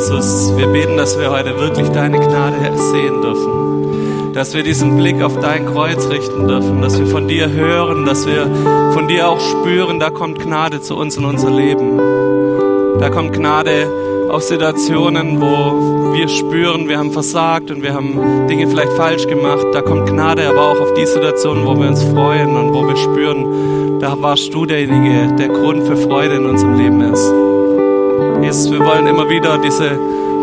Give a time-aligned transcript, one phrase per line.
[0.00, 4.32] Jesus, wir beten, dass wir heute wirklich deine Gnade sehen dürfen.
[4.32, 8.26] Dass wir diesen Blick auf dein Kreuz richten dürfen, dass wir von dir hören, dass
[8.26, 8.46] wir
[8.94, 11.98] von dir auch spüren, da kommt Gnade zu uns in unser Leben.
[12.98, 18.68] Da kommt Gnade auf Situationen, wo wir spüren, wir haben versagt und wir haben Dinge
[18.68, 19.66] vielleicht falsch gemacht.
[19.74, 22.96] Da kommt Gnade aber auch auf die Situationen, wo wir uns freuen und wo wir
[22.96, 27.49] spüren, da warst du derjenige, der Grund für Freude in unserem Leben ist.
[28.42, 29.98] Jesus, wir wollen immer wieder diese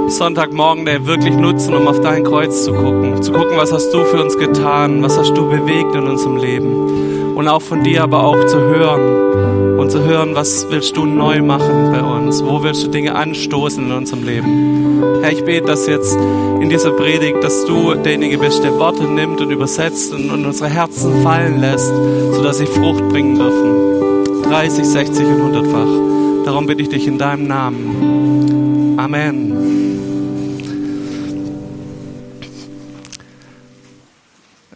[0.09, 3.21] Sonntagmorgen wirklich nutzen, um auf dein Kreuz zu gucken.
[3.21, 7.35] Zu gucken, was hast du für uns getan, was hast du bewegt in unserem Leben.
[7.35, 9.79] Und auch von dir aber auch zu hören.
[9.79, 12.43] Und zu hören, was willst du neu machen bei uns?
[12.43, 15.21] Wo willst du Dinge anstoßen in unserem Leben?
[15.21, 16.15] Herr, ich bete, dass jetzt
[16.61, 20.69] in dieser Predigt, dass du derjenige bist, der Worte nimmt und übersetzt und, und unsere
[20.69, 21.93] Herzen fallen lässt,
[22.31, 24.43] sodass sie Frucht bringen dürfen.
[24.43, 26.26] 30, 60 und 100-fach.
[26.47, 28.97] Darum bitte ich dich in deinem Namen.
[28.97, 29.51] Amen.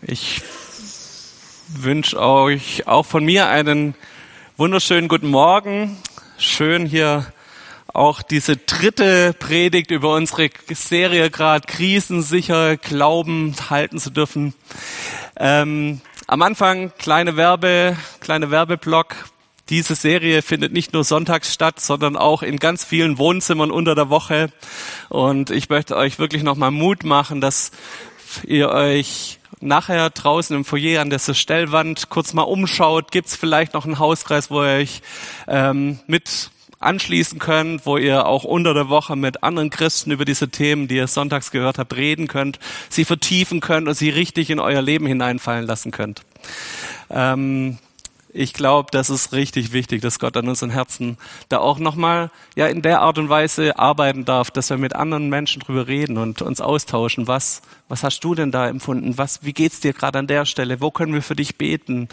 [0.02, 0.41] Ich
[1.69, 3.95] wünsche euch auch von mir einen
[4.58, 5.95] wunderschönen guten Morgen.
[6.38, 7.31] Schön hier
[7.94, 14.53] auch diese dritte Predigt über unsere Serie gerade krisensicher Glauben halten zu dürfen.
[15.38, 19.16] Ähm, am Anfang kleine Werbe, kleine Werbeblock.
[19.72, 24.09] Diese Serie findet nicht nur sonntags statt, sondern auch in ganz vielen Wohnzimmern unter der
[24.09, 24.50] Woche.
[25.08, 27.72] Und ich möchte euch wirklich nochmal Mut machen, dass
[28.45, 33.13] ihr euch nachher draußen im Foyer an der Stellwand kurz mal umschaut.
[33.13, 35.02] Gibt es vielleicht noch einen Hauskreis, wo ihr euch
[35.47, 40.50] ähm, mit anschließen könnt, wo ihr auch unter der Woche mit anderen Christen über diese
[40.50, 44.59] Themen, die ihr sonntags gehört habt, reden könnt, sie vertiefen könnt und sie richtig in
[44.59, 46.23] euer Leben hineinfallen lassen könnt.
[47.09, 47.78] Ähm,
[48.33, 51.17] ich glaube, das ist richtig wichtig, dass Gott an unseren Herzen
[51.49, 55.29] da auch nochmal ja in der Art und Weise arbeiten darf, dass wir mit anderen
[55.29, 57.27] Menschen drüber reden und uns austauschen.
[57.27, 59.17] Was, was hast du denn da empfunden?
[59.17, 60.81] Was, wie geht's dir gerade an der Stelle?
[60.81, 62.07] Wo können wir für dich beten?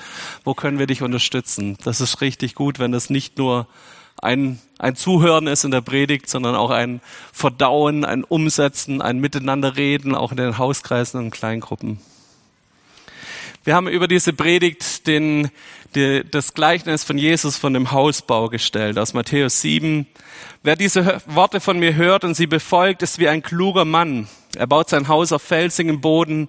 [0.45, 1.77] Wo können wir dich unterstützen?
[1.85, 3.67] Das ist richtig gut, wenn das nicht nur
[4.21, 7.01] ein, ein Zuhören ist in der Predigt, sondern auch ein
[7.33, 12.01] Verdauen, ein Umsetzen, ein Miteinanderreden, auch in den Hauskreisen und Kleingruppen.
[13.69, 15.51] Wir haben über diese Predigt den,
[15.95, 20.07] die, das Gleichnis von Jesus von dem Hausbau gestellt aus Matthäus 7.
[20.63, 24.27] Wer diese Worte von mir hört und sie befolgt, ist wie ein kluger Mann.
[24.57, 26.47] Er baut sein Haus auf felsigem Boden.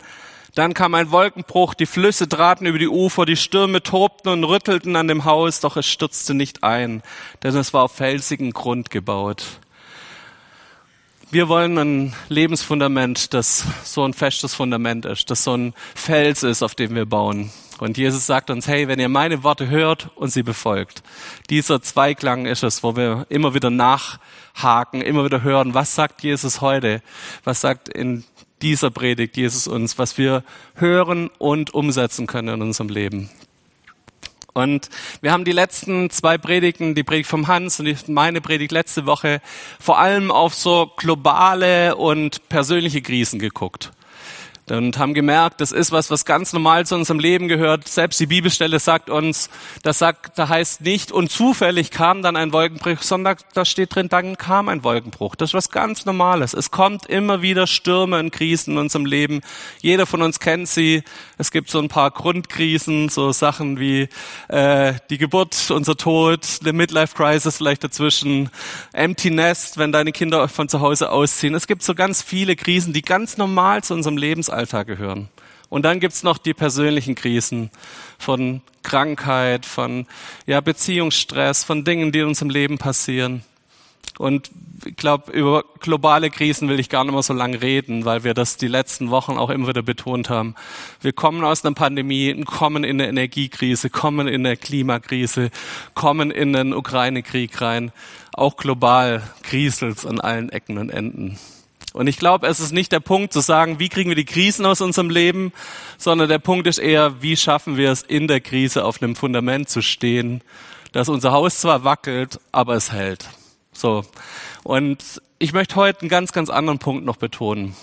[0.55, 4.95] Dann kam ein Wolkenbruch, die Flüsse traten über die Ufer, die Stürme tobten und rüttelten
[4.95, 7.03] an dem Haus, doch es stürzte nicht ein,
[7.43, 9.43] denn es war auf felsigen Grund gebaut.
[11.31, 16.63] Wir wollen ein Lebensfundament, das so ein festes Fundament ist, das so ein Fels ist,
[16.63, 17.51] auf dem wir bauen.
[17.77, 21.03] Und Jesus sagt uns, hey, wenn ihr meine Worte hört und sie befolgt.
[21.51, 26.61] Dieser Zweiklang ist es, wo wir immer wieder nachhaken, immer wieder hören, was sagt Jesus
[26.61, 27.03] heute?
[27.43, 28.23] Was sagt in
[28.63, 33.29] dieser Predigt Jesus uns, was wir hören und umsetzen können in unserem Leben?
[34.59, 34.89] Und
[35.21, 39.41] wir haben die letzten zwei Predigten, die Predigt vom Hans und meine Predigt letzte Woche,
[39.79, 43.91] vor allem auf so globale und persönliche Krisen geguckt
[44.71, 47.87] und haben gemerkt, das ist was, was ganz normal zu unserem Leben gehört.
[47.87, 49.49] Selbst die Bibelstelle sagt uns,
[49.83, 54.09] das sagt, da heißt nicht, und zufällig kam dann ein Wolkenbruch, sondern da steht drin,
[54.09, 55.35] dann kam ein Wolkenbruch.
[55.35, 56.53] Das ist was ganz Normales.
[56.53, 59.41] Es kommt immer wieder Stürme und Krisen in unserem Leben.
[59.81, 61.03] Jeder von uns kennt sie.
[61.37, 64.09] Es gibt so ein paar Grundkrisen, so Sachen wie
[64.47, 68.49] äh, die Geburt, unser Tod, eine Midlife-Crisis vielleicht dazwischen,
[68.93, 71.55] Empty Nest, wenn deine Kinder von zu Hause ausziehen.
[71.55, 75.29] Es gibt so ganz viele Krisen, die ganz normal zu unserem Lebensalltag Alltag gehören.
[75.69, 77.69] Und dann gibt's noch die persönlichen Krisen
[78.17, 80.07] von Krankheit, von
[80.45, 83.43] ja, Beziehungsstress, von Dingen, die in unserem Leben passieren.
[84.17, 84.51] Und
[84.85, 88.33] ich glaube, über globale Krisen will ich gar nicht mehr so lange reden, weil wir
[88.33, 90.55] das die letzten Wochen auch immer wieder betont haben.
[91.01, 95.51] Wir kommen aus einer Pandemie, kommen in eine Energiekrise, kommen in eine Klimakrise,
[95.93, 97.91] kommen in den Ukraine-Krieg rein.
[98.33, 101.37] Auch global kriselt's an allen Ecken und Enden.
[101.93, 104.65] Und ich glaube, es ist nicht der Punkt zu sagen, wie kriegen wir die Krisen
[104.65, 105.51] aus unserem Leben,
[105.97, 109.69] sondern der Punkt ist eher, wie schaffen wir es in der Krise auf einem Fundament
[109.69, 110.41] zu stehen,
[110.91, 113.25] dass unser Haus zwar wackelt, aber es hält.
[113.73, 114.05] So.
[114.63, 117.75] Und ich möchte heute einen ganz, ganz anderen Punkt noch betonen.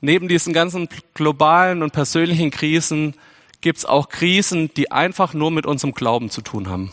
[0.00, 3.14] Neben diesen ganzen globalen und persönlichen Krisen
[3.60, 6.92] gibt es auch Krisen, die einfach nur mit unserem Glauben zu tun haben.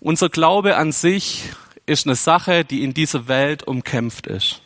[0.00, 1.44] Unser Glaube an sich
[1.86, 4.60] ist eine Sache, die in dieser Welt umkämpft ist.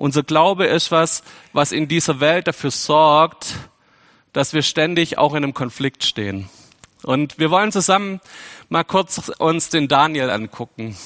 [0.00, 3.56] Unser Glaube ist was, was in dieser Welt dafür sorgt,
[4.32, 6.48] dass wir ständig auch in einem Konflikt stehen.
[7.02, 8.22] Und wir wollen zusammen
[8.70, 10.96] mal kurz uns den Daniel angucken.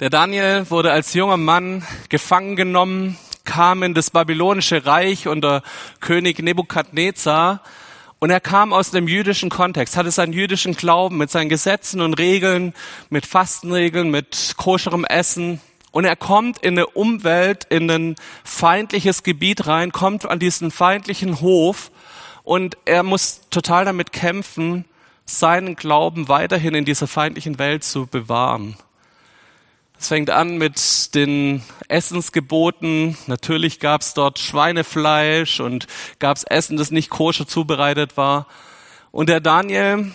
[0.00, 5.62] Der Daniel wurde als junger Mann gefangen genommen, kam in das babylonische Reich unter
[6.00, 7.62] König Nebukadnezar
[8.18, 12.14] und er kam aus dem jüdischen Kontext, hatte seinen jüdischen Glauben mit seinen Gesetzen und
[12.14, 12.72] Regeln,
[13.10, 15.60] mit Fastenregeln, mit koscherem Essen.
[15.96, 21.40] Und er kommt in eine Umwelt, in ein feindliches Gebiet rein, kommt an diesen feindlichen
[21.40, 21.90] Hof
[22.42, 24.84] und er muss total damit kämpfen,
[25.24, 28.76] seinen Glauben weiterhin in dieser feindlichen Welt zu bewahren.
[29.98, 33.16] Es fängt an mit den Essensgeboten.
[33.26, 35.86] Natürlich gab es dort Schweinefleisch und
[36.18, 38.48] gab es Essen, das nicht koscher zubereitet war.
[39.12, 40.12] Und der Daniel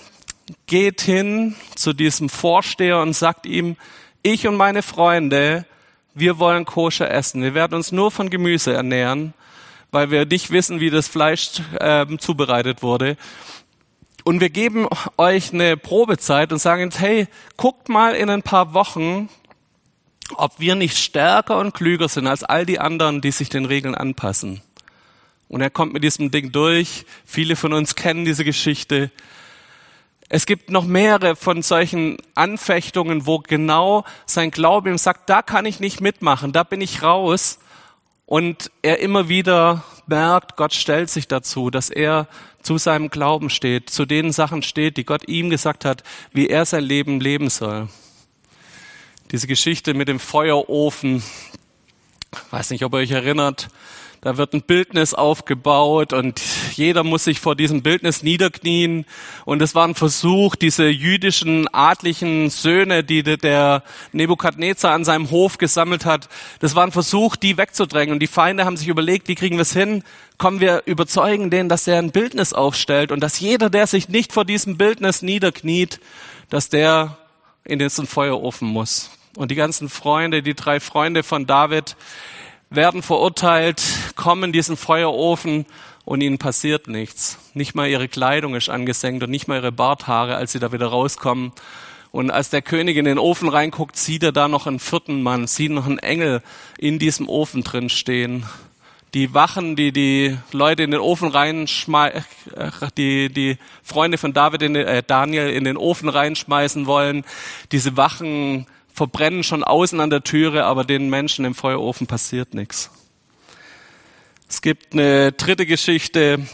[0.68, 3.78] geht hin zu diesem Vorsteher und sagt ihm,
[4.22, 5.66] ich und meine Freunde,
[6.14, 7.42] wir wollen koscher essen.
[7.42, 9.34] Wir werden uns nur von Gemüse ernähren,
[9.92, 13.18] weil wir nicht wissen, wie das Fleisch äh, zubereitet wurde.
[14.24, 14.88] Und wir geben
[15.18, 17.28] euch eine Probezeit und sagen jetzt, hey,
[17.58, 19.30] guckt mal in ein paar Wochen,
[20.38, 23.96] ob wir nicht stärker und klüger sind als all die anderen, die sich den Regeln
[23.96, 24.62] anpassen.
[25.48, 27.06] Und er kommt mit diesem Ding durch.
[27.26, 29.12] Viele von uns kennen diese Geschichte.
[30.34, 35.66] Es gibt noch mehrere von solchen Anfechtungen, wo genau sein Glaube ihm sagt, da kann
[35.66, 37.60] ich nicht mitmachen, da bin ich raus.
[38.26, 42.30] Und er immer wieder merkt, Gott stellt sich dazu, dass er
[42.62, 46.02] zu seinem Glauben steht, zu den Sachen steht, die Gott ihm gesagt hat,
[46.32, 47.90] wie er sein Leben leben soll.
[49.32, 51.24] Diese Geschichte mit dem Feuerofen,
[52.52, 53.68] weiß nicht, ob ihr euch erinnert,
[54.22, 56.40] da wird ein Bildnis aufgebaut und
[56.76, 59.06] jeder muss sich vor diesem Bildnis niederknien.
[59.46, 63.82] Und es war ein Versuch, diese jüdischen adlichen Söhne, die der
[64.12, 66.30] Nebukadnezar an seinem Hof gesammelt hat,
[66.60, 68.14] das war ein Versuch, die wegzudrängen.
[68.14, 70.04] Und die Feinde haben sich überlegt, wie kriegen wir es hin?
[70.38, 74.34] Kommen wir überzeugen den, dass er ein Bildnis aufstellt und dass jeder, der sich nicht
[74.34, 76.00] vor diesem Bildnis niederkniet,
[76.52, 77.18] dass der
[77.64, 79.10] in diesen Feuerofen muss.
[79.36, 81.96] Und die ganzen Freunde, die drei Freunde von David,
[82.72, 83.84] werden verurteilt,
[84.16, 85.66] kommen in diesen Feuerofen
[86.06, 87.38] und ihnen passiert nichts.
[87.54, 90.88] Nicht mal ihre Kleidung ist angesenkt und nicht mal ihre Barthaare, als sie da wieder
[90.88, 91.52] rauskommen.
[92.12, 95.48] Und als der König in den Ofen reinguckt, sieht er da noch einen vierten Mann,
[95.48, 96.42] sieht noch einen Engel
[96.78, 98.46] in diesem Ofen drin stehen.
[99.14, 102.24] Die Wachen, die die Leute in den Ofen reinschmeißen,
[102.98, 107.26] die die Freunde von David in den, äh, Daniel in den Ofen reinschmeißen wollen,
[107.74, 112.92] diese Wachen verbrennen schon außen an der Türe, aber den Menschen im Feuerofen passiert nichts.
[114.50, 116.46] Es gibt eine dritte Geschichte,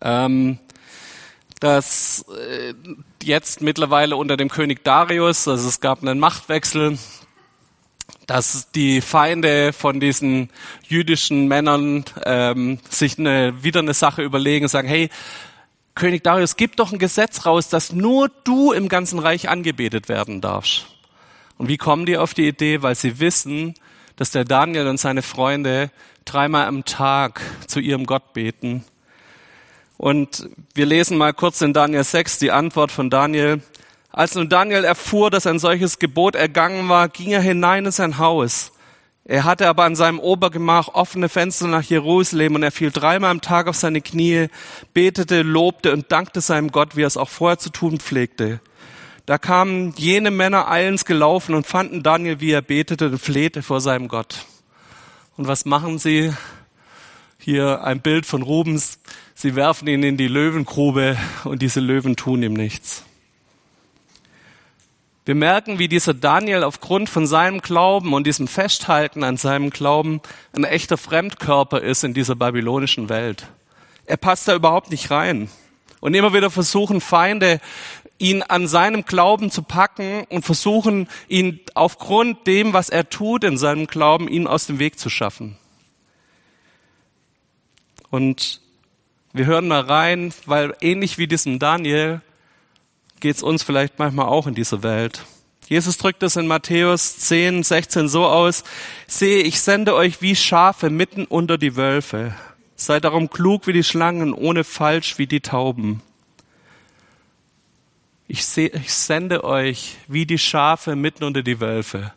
[0.00, 0.58] ähm,
[1.60, 2.72] dass äh,
[3.22, 6.98] jetzt mittlerweile unter dem König Darius, also es gab einen Machtwechsel,
[8.26, 10.50] dass die Feinde von diesen
[10.88, 15.10] jüdischen Männern ähm, sich eine, wieder eine Sache überlegen, sagen, hey,
[16.00, 20.40] König Darius, gib doch ein Gesetz raus, dass nur du im ganzen Reich angebetet werden
[20.40, 20.86] darfst.
[21.58, 22.80] Und wie kommen die auf die Idee?
[22.80, 23.74] Weil sie wissen,
[24.16, 25.90] dass der Daniel und seine Freunde
[26.24, 28.82] dreimal am Tag zu ihrem Gott beten.
[29.98, 33.60] Und wir lesen mal kurz in Daniel 6 die Antwort von Daniel.
[34.10, 38.16] Als nun Daniel erfuhr, dass ein solches Gebot ergangen war, ging er hinein in sein
[38.16, 38.72] Haus
[39.30, 43.40] er hatte aber an seinem Obergemach offene Fenster nach Jerusalem und er fiel dreimal am
[43.40, 44.48] Tag auf seine Knie,
[44.92, 48.58] betete, lobte und dankte seinem Gott, wie er es auch vorher zu tun pflegte.
[49.26, 53.80] Da kamen jene Männer eilends gelaufen und fanden Daniel, wie er betete und flehte vor
[53.80, 54.46] seinem Gott.
[55.36, 56.32] Und was machen sie?
[57.38, 58.98] Hier ein Bild von Rubens.
[59.36, 63.04] Sie werfen ihn in die Löwengrube und diese Löwen tun ihm nichts.
[65.26, 70.22] Wir merken, wie dieser Daniel aufgrund von seinem Glauben und diesem Festhalten an seinem Glauben
[70.52, 73.46] ein echter Fremdkörper ist in dieser babylonischen Welt.
[74.06, 75.50] Er passt da überhaupt nicht rein.
[76.00, 77.60] Und immer wieder versuchen Feinde,
[78.18, 83.58] ihn an seinem Glauben zu packen und versuchen, ihn aufgrund dem, was er tut in
[83.58, 85.58] seinem Glauben, ihn aus dem Weg zu schaffen.
[88.10, 88.60] Und
[89.32, 92.22] wir hören mal rein, weil ähnlich wie diesem Daniel
[93.20, 95.24] geht es uns vielleicht manchmal auch in dieser Welt.
[95.68, 98.64] Jesus drückt es in Matthäus 10, 16 so aus,
[99.06, 102.34] sehe, ich sende euch wie Schafe mitten unter die Wölfe.
[102.74, 106.02] Seid darum klug wie die Schlangen, ohne falsch wie die Tauben.
[108.26, 112.12] Ich, seh, ich sende euch wie die Schafe mitten unter die Wölfe.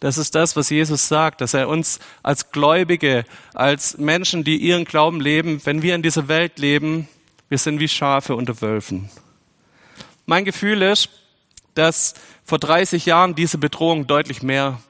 [0.00, 4.84] Das ist das, was Jesus sagt, dass er uns als Gläubige, als Menschen, die ihren
[4.84, 7.08] Glauben leben, wenn wir in dieser Welt leben,
[7.48, 9.08] wir sind wie Schafe unter Wölfen.
[10.28, 11.08] Mein Gefühl ist,
[11.74, 12.14] dass
[12.44, 14.80] vor 30 Jahren diese Bedrohung deutlich mehr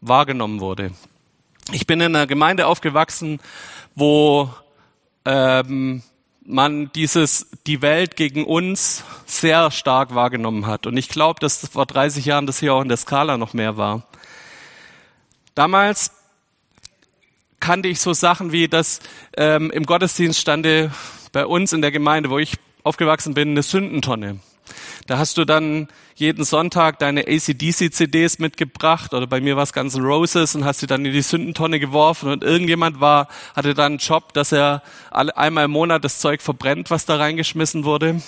[0.00, 0.90] wahrgenommen wurde.
[1.70, 3.38] Ich bin in einer Gemeinde aufgewachsen,
[3.94, 4.52] wo
[5.24, 6.02] ähm,
[6.44, 10.88] man dieses, die Welt gegen uns sehr stark wahrgenommen hat.
[10.88, 13.76] Und ich glaube, dass vor 30 Jahren das hier auch in der Skala noch mehr
[13.76, 14.02] war.
[15.54, 16.10] Damals
[17.60, 18.98] kannte ich so Sachen wie, dass
[19.36, 20.90] ähm, im Gottesdienst stande
[21.30, 24.40] bei uns in der Gemeinde, wo ich aufgewachsen bin, eine Sündentonne.
[25.06, 29.98] Da hast du dann jeden Sonntag deine ACDC-CDs mitgebracht oder bei mir war es Guns
[29.98, 33.98] Roses und hast sie dann in die Sündentonne geworfen und irgendjemand war, hatte dann einen
[33.98, 38.22] Job, dass er alle, einmal im Monat das Zeug verbrennt, was da reingeschmissen wurde.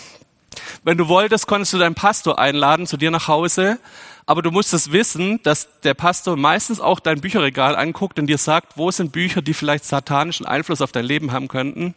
[0.83, 3.79] Wenn du wolltest, konntest du deinen Pastor einladen zu dir nach Hause,
[4.26, 8.76] aber du musstest wissen, dass der Pastor meistens auch dein Bücherregal anguckt und dir sagt,
[8.76, 11.95] wo sind Bücher, die vielleicht satanischen Einfluss auf dein Leben haben könnten.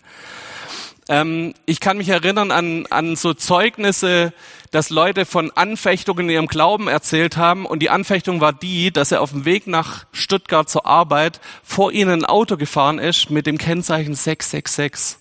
[1.09, 4.33] Ähm, ich kann mich erinnern an, an so Zeugnisse,
[4.71, 9.11] dass Leute von Anfechtungen in ihrem Glauben erzählt haben und die Anfechtung war die, dass
[9.11, 13.47] er auf dem Weg nach Stuttgart zur Arbeit vor ihnen ein Auto gefahren ist mit
[13.47, 15.17] dem Kennzeichen 666.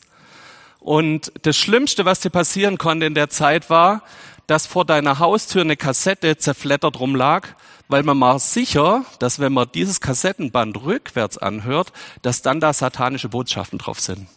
[0.81, 4.03] Und das Schlimmste, was dir passieren konnte in der Zeit war,
[4.47, 7.49] dass vor deiner Haustür eine Kassette zerflettert rumlag,
[7.89, 13.29] weil man war sicher, dass wenn man dieses Kassettenband rückwärts anhört, dass dann da satanische
[13.29, 14.29] Botschaften drauf sind.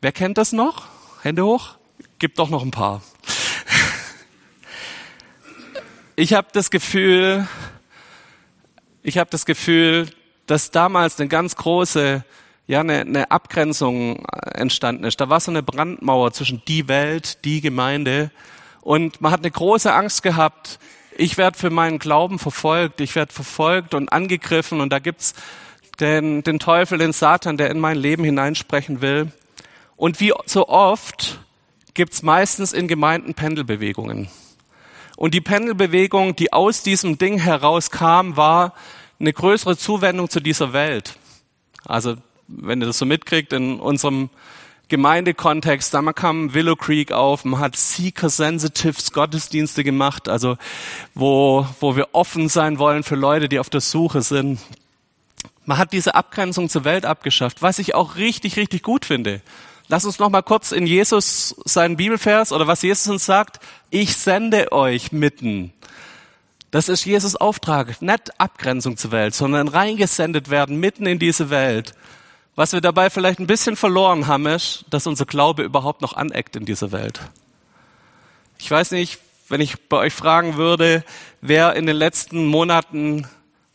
[0.00, 0.86] Wer kennt das noch?
[1.22, 1.70] Hände hoch?
[2.20, 3.02] Gibt doch noch ein paar.
[6.14, 7.48] Ich habe das Gefühl,
[9.02, 10.08] ich habe das Gefühl,
[10.46, 12.24] dass damals eine ganz große,
[12.68, 14.24] ja, eine, eine Abgrenzung
[14.54, 15.20] entstanden ist.
[15.20, 18.30] Da war so eine Brandmauer zwischen die Welt, die Gemeinde.
[18.82, 20.78] Und man hat eine große Angst gehabt,
[21.16, 25.34] ich werde für meinen Glauben verfolgt, ich werde verfolgt und angegriffen und da gibt's
[25.98, 29.32] den, den Teufel, den Satan, der in mein Leben hineinsprechen will.
[29.98, 31.40] Und wie so oft
[31.92, 34.28] gibt's meistens in Gemeinden Pendelbewegungen.
[35.16, 38.74] Und die Pendelbewegung, die aus diesem Ding herauskam, war
[39.18, 41.16] eine größere Zuwendung zu dieser Welt.
[41.84, 42.14] Also,
[42.46, 44.30] wenn ihr das so mitkriegt, in unserem
[44.86, 50.56] Gemeindekontext, da kam Willow Creek auf, man hat Seeker Sensitives Gottesdienste gemacht, also
[51.16, 54.60] wo, wo wir offen sein wollen für Leute, die auf der Suche sind.
[55.64, 59.42] Man hat diese Abgrenzung zur Welt abgeschafft, was ich auch richtig, richtig gut finde.
[59.90, 63.58] Lass uns noch mal kurz in Jesus seinen Bibelvers oder was Jesus uns sagt.
[63.88, 65.72] Ich sende euch mitten.
[66.70, 68.02] Das ist Jesus Auftrag.
[68.02, 71.94] Nicht Abgrenzung zur Welt, sondern reingesendet werden mitten in diese Welt.
[72.54, 76.56] Was wir dabei vielleicht ein bisschen verloren haben, ist, dass unser Glaube überhaupt noch aneckt
[76.56, 77.20] in dieser Welt.
[78.58, 81.02] Ich weiß nicht, wenn ich bei euch fragen würde,
[81.40, 83.26] wer in den letzten Monaten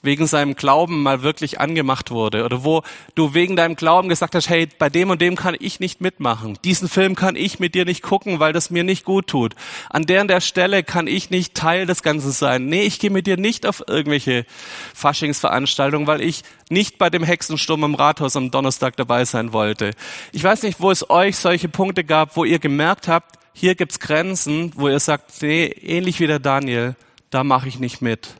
[0.04, 2.84] wegen seinem Glauben mal wirklich angemacht wurde oder wo
[3.16, 6.60] du wegen deinem Glauben gesagt hast, hey, bei dem und dem kann ich nicht mitmachen.
[6.64, 9.56] Diesen Film kann ich mit dir nicht gucken, weil das mir nicht gut tut.
[9.90, 12.68] An der und der Stelle kann ich nicht Teil des Ganzen sein.
[12.68, 14.46] Nee, ich gehe mit dir nicht auf irgendwelche
[14.94, 19.92] Faschingsveranstaltungen, weil ich nicht bei dem Hexensturm im Rathaus am Donnerstag dabei sein wollte.
[20.34, 24.00] Ich weiß nicht, wo es euch solche Punkte gab, wo ihr gemerkt habt, hier gibt's
[24.00, 26.96] Grenzen, wo ihr sagt, nee, ähnlich wie der Daniel,
[27.30, 28.36] da mache ich nicht mit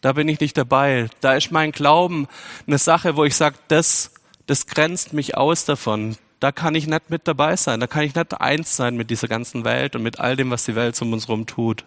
[0.00, 1.08] da bin ich nicht dabei.
[1.20, 2.26] Da ist mein Glauben
[2.66, 4.12] eine Sache, wo ich sage, das,
[4.46, 6.16] das grenzt mich aus davon.
[6.40, 7.80] Da kann ich nicht mit dabei sein.
[7.80, 10.64] Da kann ich nicht eins sein mit dieser ganzen Welt und mit all dem, was
[10.64, 11.84] die Welt um uns herum tut.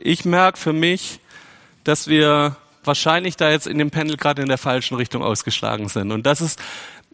[0.00, 1.20] Ich merke für mich,
[1.84, 6.12] dass wir wahrscheinlich da jetzt in dem Pendel gerade in der falschen Richtung ausgeschlagen sind
[6.12, 6.56] und dass es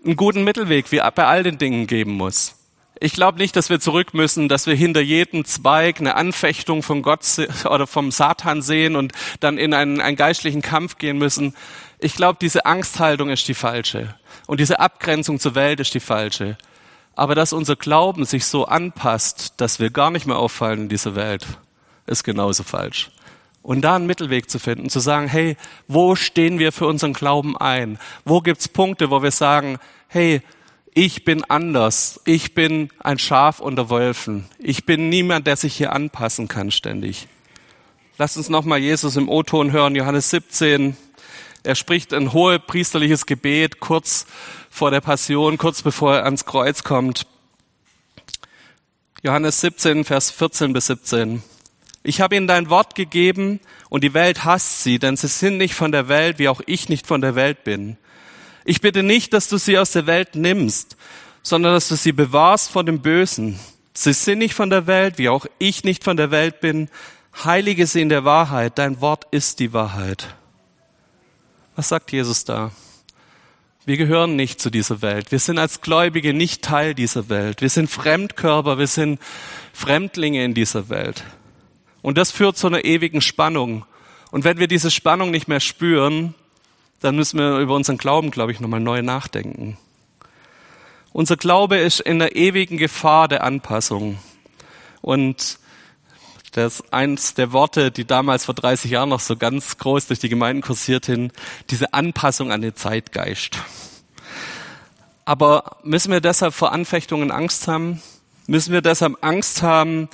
[0.04, 2.57] einen guten Mittelweg wie bei all den Dingen geben muss.
[3.00, 7.02] Ich glaube nicht, dass wir zurück müssen, dass wir hinter jedem Zweig eine Anfechtung von
[7.02, 7.24] Gott
[7.64, 11.54] oder vom Satan sehen und dann in einen, einen geistlichen Kampf gehen müssen.
[12.00, 14.14] Ich glaube, diese Angsthaltung ist die falsche.
[14.46, 16.56] Und diese Abgrenzung zur Welt ist die falsche.
[17.14, 21.14] Aber dass unser Glauben sich so anpasst, dass wir gar nicht mehr auffallen in dieser
[21.14, 21.46] Welt,
[22.06, 23.10] ist genauso falsch.
[23.62, 25.56] Und da einen Mittelweg zu finden, zu sagen, hey,
[25.88, 27.98] wo stehen wir für unseren Glauben ein?
[28.24, 30.42] Wo gibt's Punkte, wo wir sagen, hey,
[30.98, 32.20] ich bin anders.
[32.24, 34.46] Ich bin ein Schaf unter Wölfen.
[34.58, 37.28] Ich bin niemand, der sich hier anpassen kann ständig.
[38.16, 40.96] Lasst uns nochmal Jesus im O-Ton hören, Johannes 17.
[41.62, 44.26] Er spricht ein hohe priesterliches Gebet kurz
[44.70, 47.28] vor der Passion, kurz bevor er ans Kreuz kommt.
[49.22, 51.44] Johannes 17, Vers 14 bis 17.
[52.02, 55.74] Ich habe ihnen dein Wort gegeben und die Welt hasst sie, denn sie sind nicht
[55.74, 57.98] von der Welt, wie auch ich nicht von der Welt bin.
[58.68, 60.98] Ich bitte nicht, dass du sie aus der Welt nimmst,
[61.42, 63.58] sondern dass du sie bewahrst vor dem Bösen.
[63.94, 66.90] Sie sind nicht von der Welt, wie auch ich nicht von der Welt bin.
[67.42, 68.76] Heilige sie in der Wahrheit.
[68.76, 70.36] Dein Wort ist die Wahrheit.
[71.76, 72.70] Was sagt Jesus da?
[73.86, 75.32] Wir gehören nicht zu dieser Welt.
[75.32, 77.62] Wir sind als Gläubige nicht Teil dieser Welt.
[77.62, 79.18] Wir sind Fremdkörper, wir sind
[79.72, 81.24] Fremdlinge in dieser Welt.
[82.02, 83.86] Und das führt zu einer ewigen Spannung.
[84.30, 86.34] Und wenn wir diese Spannung nicht mehr spüren,
[87.00, 89.76] dann müssen wir über unseren Glauben, glaube ich, nochmal neu nachdenken.
[91.12, 94.18] Unser Glaube ist in der ewigen Gefahr der Anpassung.
[95.00, 95.58] Und
[96.52, 100.18] das ist eins der Worte, die damals vor 30 Jahren noch so ganz groß durch
[100.18, 101.32] die Gemeinden kursierten,
[101.70, 103.58] diese Anpassung an den Zeitgeist.
[105.24, 108.02] Aber müssen wir deshalb vor Anfechtungen Angst haben?
[108.46, 110.08] Müssen wir deshalb Angst haben,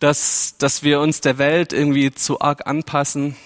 [0.00, 3.36] dass, dass wir uns der Welt irgendwie zu arg anpassen?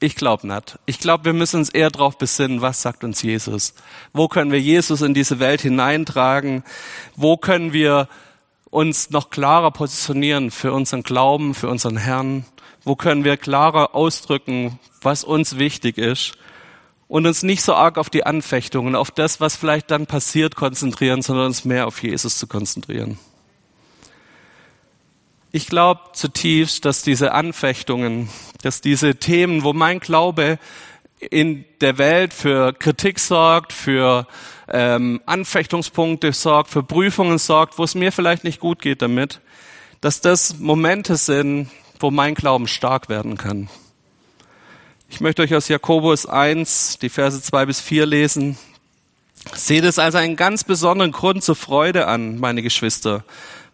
[0.00, 0.78] Ich glaube nicht.
[0.86, 3.74] Ich glaube, wir müssen uns eher darauf besinnen, was sagt uns Jesus?
[4.12, 6.64] Wo können wir Jesus in diese Welt hineintragen?
[7.14, 8.08] Wo können wir
[8.70, 12.44] uns noch klarer positionieren für unseren Glauben, für unseren Herrn?
[12.84, 16.32] Wo können wir klarer ausdrücken, was uns wichtig ist?
[17.06, 21.22] Und uns nicht so arg auf die Anfechtungen, auf das, was vielleicht dann passiert, konzentrieren,
[21.22, 23.18] sondern uns mehr auf Jesus zu konzentrieren.
[25.54, 28.30] Ich glaube zutiefst, dass diese Anfechtungen,
[28.62, 30.58] dass diese Themen, wo mein Glaube
[31.20, 34.26] in der Welt für Kritik sorgt, für
[34.68, 39.40] ähm, Anfechtungspunkte sorgt, für Prüfungen sorgt, wo es mir vielleicht nicht gut geht damit,
[40.00, 41.68] dass das Momente sind,
[42.00, 43.68] wo mein Glauben stark werden kann.
[45.10, 48.56] Ich möchte euch aus Jakobus 1 die Verse 2 bis 4 lesen.
[49.54, 53.22] Seht es als einen ganz besonderen Grund zur Freude an, meine Geschwister,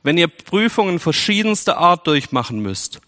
[0.02, 3.00] wenn ihr Prüfungen verschiedenster Art durchmachen müsst.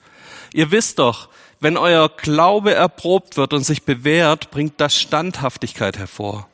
[0.52, 1.28] Ihr wisst doch,
[1.60, 6.48] wenn euer Glaube erprobt wird und sich bewährt, bringt das Standhaftigkeit hervor.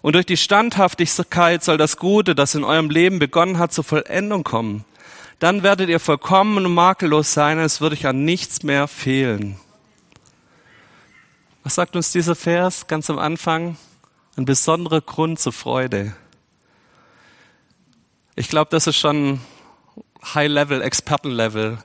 [0.00, 4.44] Und durch die Standhaftigkeit soll das Gute, das in eurem Leben begonnen hat, zur Vollendung
[4.44, 4.84] kommen.
[5.38, 9.58] Dann werdet ihr vollkommen und makellos sein, es wird euch an nichts mehr fehlen.
[11.64, 13.76] Was sagt uns dieser Vers ganz am Anfang?
[14.36, 16.14] Ein besonderer Grund zur Freude.
[18.36, 19.40] Ich glaube, das ist schon
[20.34, 21.78] High-Level, Experten-Level.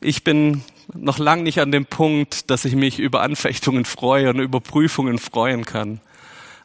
[0.00, 0.62] Ich bin
[0.94, 5.18] noch lang nicht an dem Punkt, dass ich mich über Anfechtungen freue und über Prüfungen
[5.18, 6.00] freuen kann.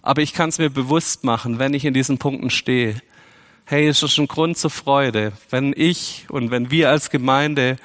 [0.02, 3.02] Aber ich kann es mir bewusst machen, wenn ich in diesen Punkten stehe.
[3.66, 7.78] Hey, es ist ein Grund zur Freude, wenn ich und wenn wir als Gemeinde,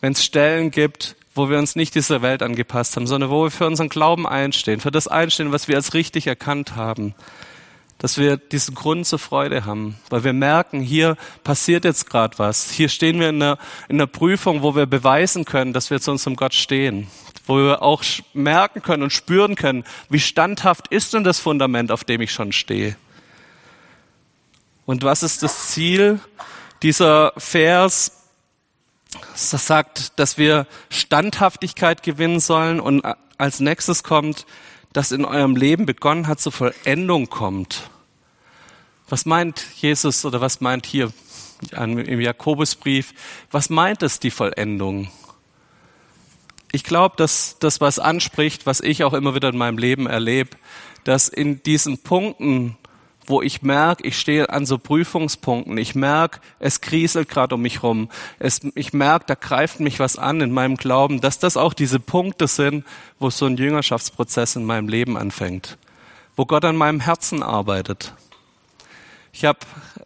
[0.00, 3.50] wenn es Stellen gibt, wo wir uns nicht dieser Welt angepasst haben, sondern wo wir
[3.50, 7.14] für unseren Glauben einstehen, für das einstehen, was wir als richtig erkannt haben,
[8.02, 12.68] dass wir diesen Grund zur Freude haben, weil wir merken, hier passiert jetzt gerade was.
[12.68, 16.10] Hier stehen wir in einer, in einer Prüfung, wo wir beweisen können, dass wir zu
[16.10, 17.06] unserem Gott stehen,
[17.46, 18.02] wo wir auch
[18.34, 22.50] merken können und spüren können, wie standhaft ist denn das Fundament, auf dem ich schon
[22.50, 22.96] stehe.
[24.84, 26.18] Und was ist das Ziel
[26.82, 28.24] dieser Vers?
[29.32, 33.04] Das sagt, dass wir Standhaftigkeit gewinnen sollen und
[33.38, 34.44] als nächstes kommt,
[34.92, 37.91] dass in eurem Leben begonnen hat, zur Vollendung kommt.
[39.12, 41.12] Was meint Jesus oder was meint hier
[41.76, 43.12] im Jakobusbrief?
[43.50, 45.10] Was meint es die Vollendung?
[46.72, 50.56] Ich glaube, dass das, was anspricht, was ich auch immer wieder in meinem Leben erlebe,
[51.04, 52.78] dass in diesen Punkten,
[53.26, 57.82] wo ich merke, ich stehe an so Prüfungspunkten, ich merke, es kriselt gerade um mich
[57.82, 61.74] rum, es, ich merke, da greift mich was an in meinem Glauben, dass das auch
[61.74, 62.86] diese Punkte sind,
[63.18, 65.76] wo so ein Jüngerschaftsprozess in meinem Leben anfängt,
[66.34, 68.14] wo Gott an meinem Herzen arbeitet.
[69.34, 69.60] Ich habe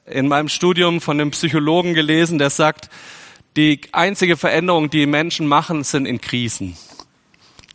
[0.07, 2.89] in meinem Studium von einem Psychologen gelesen, der sagt,
[3.57, 6.77] die einzige Veränderung, die Menschen machen, sind in Krisen.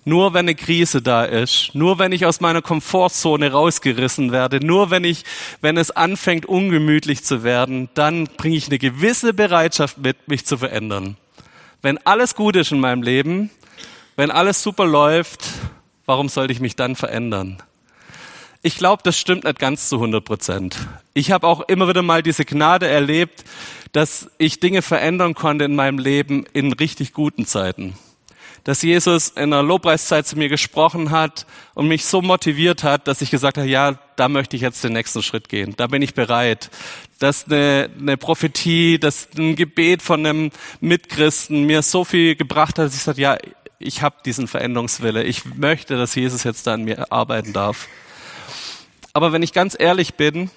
[0.06, 4.92] Nur wenn eine Krise da ist, nur wenn ich aus meiner Komfortzone rausgerissen werde, nur
[4.92, 5.26] wenn ich,
[5.60, 10.58] wenn es anfängt ungemütlich zu werden, dann bringe ich eine gewisse Bereitschaft mit, mich zu
[10.58, 11.18] verändern.
[11.82, 13.52] Wenn alles gut ist in meinem Leben,
[14.16, 15.44] wenn alles super läuft,
[16.06, 17.62] warum sollte ich mich dann verändern?
[18.64, 20.78] Ich glaube, das stimmt nicht ganz zu 100 Prozent.
[21.13, 23.43] Ich habe auch immer wieder mal diese Gnade erlebt,
[23.91, 27.97] dass ich Dinge verändern konnte in meinem Leben in richtig guten Zeiten.
[28.63, 33.21] Dass Jesus in einer Lobpreiszeit zu mir gesprochen hat und mich so motiviert hat, dass
[33.21, 35.74] ich gesagt habe, ja, da möchte ich jetzt den nächsten Schritt gehen.
[35.76, 36.69] Da bin ich bereit.
[37.19, 42.86] Dass eine, eine Prophetie, dass ein Gebet von einem Mitchristen mir so viel gebracht hat,
[42.86, 43.38] dass ich gesagt ja,
[43.80, 45.24] ich habe diesen Veränderungswille.
[45.24, 47.88] Ich möchte, dass Jesus jetzt da an mir arbeiten darf.
[49.12, 50.52] Aber wenn ich ganz ehrlich bin,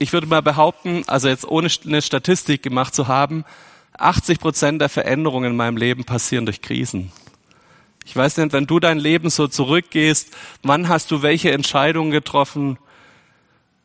[0.00, 3.44] ich würde mal behaupten, also jetzt ohne eine Statistik gemacht zu haben,
[3.98, 7.12] 80 Prozent der Veränderungen in meinem Leben passieren durch Krisen.
[8.06, 12.78] Ich weiß nicht, wenn du dein Leben so zurückgehst, wann hast du welche Entscheidungen getroffen?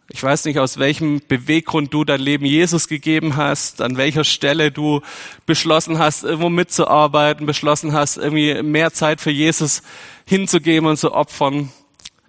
[0.08, 4.71] Ich weiß nicht, aus welchem Beweggrund du dein Leben Jesus gegeben hast, an welcher Stelle
[4.71, 5.01] du
[5.45, 9.84] beschlossen hast, irgendwo mitzuarbeiten, beschlossen hast, irgendwie mehr Zeit für Jesus
[10.25, 11.73] hinzugeben und zu opfern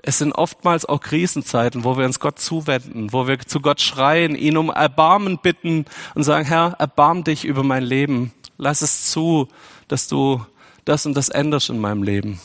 [0.07, 4.37] es sind oftmals auch Krisenzeiten, wo wir uns Gott zuwenden, wo wir zu Gott schreien,
[4.37, 8.33] ihn um Erbarmen bitten und sagen, Herr, erbarm dich über mein Leben.
[8.57, 9.49] Lass es zu,
[9.89, 10.47] dass du
[10.85, 12.41] das und das änderst in meinem Leben.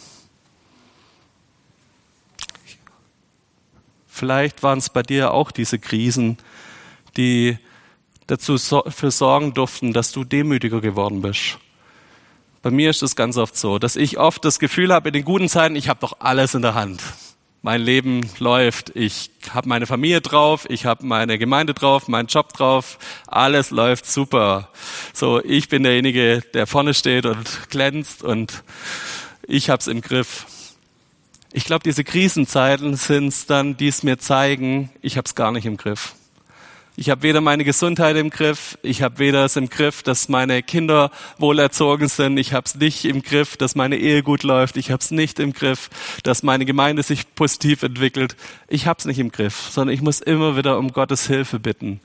[4.07, 6.37] Vielleicht waren es bei dir auch diese Krisen,
[7.15, 7.59] die
[8.25, 11.59] dazu für sorgen durften, dass du demütiger geworden bist.
[12.63, 15.25] Bei mir ist es ganz oft so, dass ich oft das Gefühl habe, in den
[15.25, 17.01] guten Zeiten, ich habe doch alles in der Hand.
[17.63, 22.53] Mein Leben läuft, ich habe meine Familie drauf, ich habe meine Gemeinde drauf, meinen Job
[22.53, 22.97] drauf,
[23.27, 24.69] alles läuft super.
[25.13, 28.63] So, ich bin derjenige, der vorne steht und glänzt und
[29.45, 30.47] ich hab's im Griff.
[31.53, 35.67] Ich glaube, diese Krisenzeiten sind es dann, die es mir zeigen, ich hab's gar nicht
[35.67, 36.15] im Griff.
[36.97, 40.61] Ich habe weder meine Gesundheit im Griff, ich habe weder es im Griff, dass meine
[40.61, 44.91] Kinder wohlerzogen sind, ich habe es nicht im Griff, dass meine Ehe gut läuft, ich
[44.91, 45.89] habe es nicht im Griff,
[46.23, 48.35] dass meine Gemeinde sich positiv entwickelt.
[48.67, 52.01] Ich habe es nicht im Griff, sondern ich muss immer wieder um Gottes Hilfe bitten.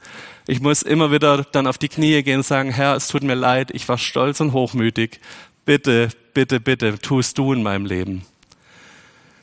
[0.46, 3.34] Ich muss immer wieder dann auf die Knie gehen und sagen, Herr, es tut mir
[3.34, 5.20] leid, ich war stolz und hochmütig.
[5.64, 8.24] Bitte, bitte, bitte, tust du in meinem Leben.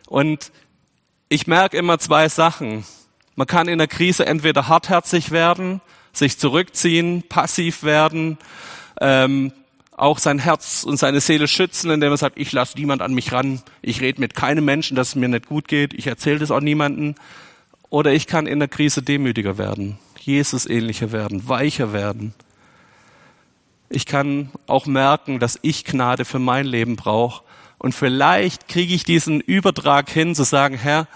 [0.08, 0.54] Und
[1.28, 2.86] ich merke immer zwei Sachen.
[3.36, 8.38] Man kann in der Krise entweder hartherzig werden, sich zurückziehen, passiv werden,
[9.02, 9.52] ähm,
[9.98, 13.32] auch sein Herz und seine Seele schützen, indem er sagt, ich lasse niemand an mich
[13.32, 16.52] ran, ich rede mit keinem Menschen, dass es mir nicht gut geht, ich erzähle das
[16.52, 17.15] auch niemanden.
[17.89, 22.34] Oder ich kann in der Krise demütiger werden, Jesus ähnlicher werden, weicher werden.
[23.89, 27.43] Ich kann auch merken, dass ich Gnade für mein Leben brauche.
[27.78, 31.08] Und vielleicht kriege ich diesen Übertrag hin, zu sagen, Herr,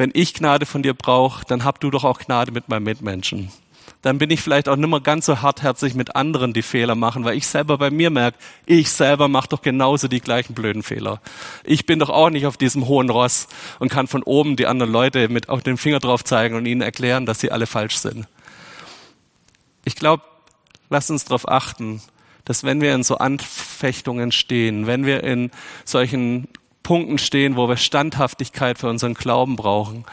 [0.00, 3.52] wenn ich Gnade von dir brauche, dann hab du doch auch Gnade mit meinen Mitmenschen.
[4.00, 7.22] Dann bin ich vielleicht auch nicht mehr ganz so hartherzig mit anderen, die Fehler machen,
[7.24, 11.20] weil ich selber bei mir merke, ich selber mache doch genauso die gleichen blöden Fehler.
[11.64, 13.46] Ich bin doch auch nicht auf diesem hohen Ross
[13.78, 16.80] und kann von oben die anderen Leute mit auf den Finger drauf zeigen und ihnen
[16.80, 18.26] erklären, dass sie alle falsch sind.
[19.84, 20.22] Ich glaube,
[20.88, 22.00] lass uns darauf achten,
[22.46, 25.50] dass wenn wir in so Anfechtungen stehen, wenn wir in
[25.84, 26.48] solchen
[26.82, 30.04] Punkten stehen, wo wir Standhaftigkeit für unseren Glauben brauchen.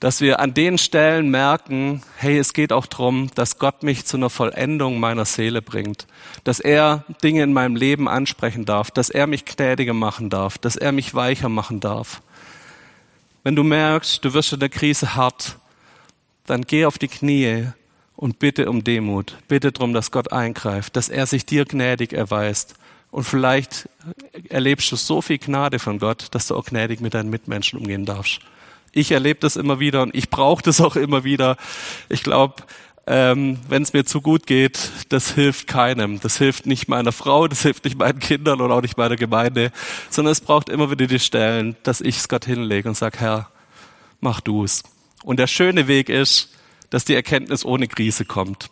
[0.00, 4.16] Dass wir an den Stellen merken, hey, es geht auch darum, dass Gott mich zu
[4.16, 6.06] einer Vollendung meiner Seele bringt.
[6.42, 10.76] Dass er Dinge in meinem Leben ansprechen darf, dass er mich gnädiger machen darf, dass
[10.76, 12.22] er mich weicher machen darf.
[13.42, 15.56] Wenn du merkst, du wirst in der Krise hart,
[16.46, 17.68] dann geh auf die Knie
[18.16, 19.38] und bitte um Demut.
[19.48, 22.74] Bitte darum, dass Gott eingreift, dass er sich dir gnädig erweist
[23.10, 23.88] und vielleicht
[24.50, 28.04] erlebst du so viel Gnade von Gott, dass du auch gnädig mit deinen Mitmenschen umgehen
[28.04, 28.40] darfst.
[28.92, 31.56] Ich erlebe das immer wieder und ich brauche das auch immer wieder.
[32.08, 32.56] Ich glaube,
[33.06, 36.20] ähm, wenn es mir zu gut geht, das hilft keinem.
[36.20, 39.72] Das hilft nicht meiner Frau, das hilft nicht meinen Kindern und auch nicht meiner Gemeinde,
[40.10, 43.50] sondern es braucht immer wieder die Stellen, dass ich es Gott hinlege und sage, Herr,
[44.20, 44.82] mach du es.
[45.22, 46.54] Und der schöne Weg ist,
[46.90, 48.70] dass die Erkenntnis ohne Krise kommt.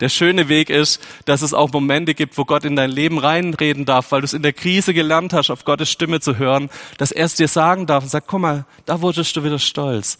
[0.00, 3.84] Der schöne Weg ist, dass es auch Momente gibt, wo Gott in dein Leben reinreden
[3.84, 7.10] darf, weil du es in der Krise gelernt hast, auf Gottes Stimme zu hören, dass
[7.10, 10.18] er es dir sagen darf und sagt, guck mal, da wurdest du wieder stolz.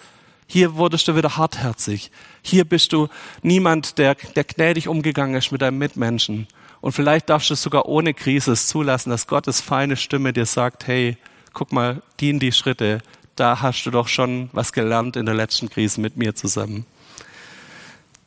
[0.48, 2.10] Hier wurdest du wieder hartherzig.
[2.42, 3.08] Hier bist du
[3.42, 6.48] niemand, der, der gnädig umgegangen ist mit deinem Mitmenschen.
[6.80, 10.86] Und vielleicht darfst du es sogar ohne Krise zulassen, dass Gottes feine Stimme dir sagt,
[10.86, 11.18] hey,
[11.52, 13.00] guck mal, die in die Schritte,
[13.36, 16.86] da hast du doch schon was gelernt in der letzten Krise mit mir zusammen.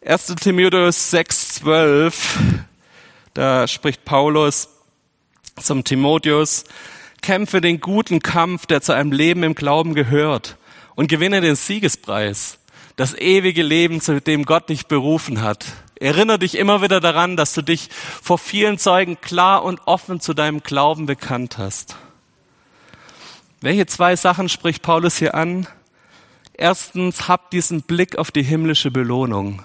[0.03, 0.33] 1.
[0.41, 2.13] Timotheus 6,12,
[3.35, 4.67] da spricht Paulus
[5.61, 6.63] zum Timotheus,
[7.21, 10.57] kämpfe den guten Kampf, der zu einem Leben im Glauben gehört
[10.95, 12.57] und gewinne den Siegespreis,
[12.95, 15.67] das ewige Leben, zu dem Gott dich berufen hat.
[15.99, 17.89] Erinnere dich immer wieder daran, dass du dich
[18.23, 21.95] vor vielen Zeugen klar und offen zu deinem Glauben bekannt hast.
[23.61, 25.67] Welche zwei Sachen spricht Paulus hier an?
[26.53, 29.61] Erstens, hab diesen Blick auf die himmlische Belohnung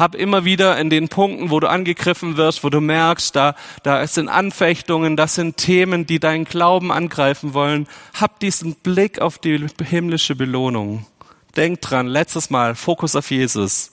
[0.00, 4.04] hab immer wieder in den Punkten, wo du angegriffen wirst, wo du merkst, da, da
[4.06, 7.86] sind Anfechtungen, das sind Themen, die deinen Glauben angreifen wollen,
[8.18, 11.06] hab diesen Blick auf die himmlische Belohnung.
[11.54, 13.92] Denk dran, letztes Mal, Fokus auf Jesus.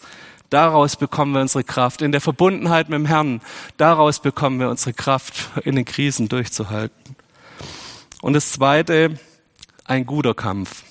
[0.49, 2.01] Daraus bekommen wir unsere Kraft.
[2.01, 3.41] In der Verbundenheit mit dem Herrn,
[3.75, 7.17] daraus bekommen wir unsere Kraft, in den Krisen durchzuhalten.
[8.21, 9.19] Und das Zweite,
[9.83, 10.86] ein guter Kampf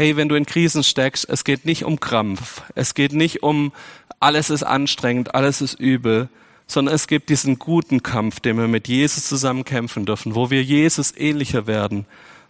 [0.00, 3.70] hey, wenn du in Krisen steckst, es geht nicht um Krampf, es geht nicht um,
[4.18, 6.30] alles ist anstrengend, alles ist übel,
[6.66, 10.62] sondern es gibt diesen guten Kampf, den wir mit Jesus zusammen kämpfen dürfen, wo wir
[10.62, 12.06] Jesus ähnlicher werden,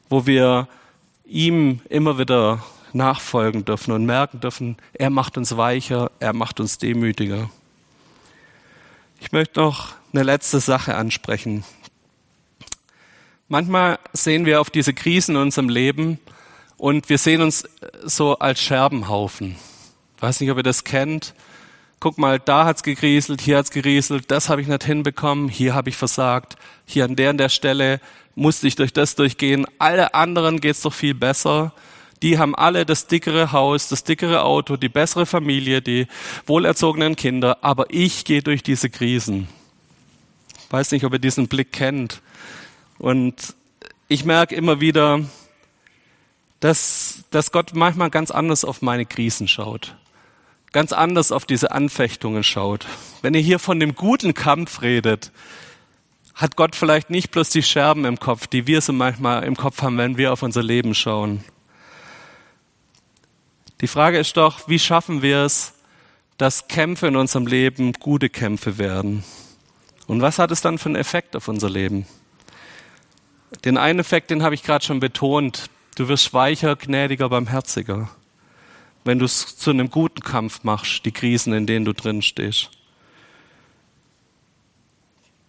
[0.09, 0.69] wo wir
[1.25, 6.79] ihm immer wieder nachfolgen dürfen und merken dürfen, er macht uns weicher, er macht uns
[6.79, 7.51] demütiger.
[9.21, 11.65] Ich möchte noch eine letzte Sache ansprechen.
[13.49, 16.21] Manchmal sehen wir auf diese Krisen in unserem Leben
[16.81, 17.69] und wir sehen uns
[18.05, 19.57] so als Scherbenhaufen.
[20.17, 21.35] Ich weiß nicht, ob ihr das kennt.
[22.01, 25.91] Guck mal, da hat's gegrieselt, hier hat's gerieselt, das habe ich nicht hinbekommen, hier habe
[25.91, 28.01] ich versagt, hier an der und der Stelle
[28.35, 29.67] musste ich durch das durchgehen.
[29.79, 31.75] Alle anderen geht's doch viel besser.
[32.23, 36.07] Die haben alle das dickere Haus, das dickere Auto, die bessere Familie, die
[36.47, 39.49] wohlerzogenen Kinder, aber ich gehe durch diese Krisen.
[40.71, 42.23] Weiß nicht, ob ihr diesen Blick kennt.
[42.99, 43.55] Und
[44.09, 45.21] ich merke immer wieder,
[46.61, 49.97] dass, dass Gott manchmal ganz anders auf meine Krisen schaut.
[50.73, 52.87] Ganz anders auf diese Anfechtungen schaut.
[53.23, 55.33] Wenn ihr hier von dem guten Kampf redet,
[56.35, 59.83] hat Gott vielleicht nicht bloß die Scherben im Kopf, die wir so manchmal im Kopf
[59.83, 61.43] haben, wenn wir auf unser Leben schauen.
[63.81, 65.73] Die Frage ist doch, wie schaffen wir es,
[66.39, 69.25] dass Kämpfe in unserem Leben gute Kämpfe werden?
[70.07, 72.07] Und was hat es dann für einen Effekt auf unser Leben?
[73.65, 75.69] Den einen Effekt, den habe ich gerade schon betont.
[75.97, 78.09] Du wirst weicher, gnädiger, barmherziger,
[79.05, 82.71] wenn du es zu einem guten Kampf machst, die Krisen, in denen du drin stehst.